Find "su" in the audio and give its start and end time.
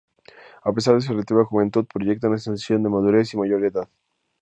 1.01-1.11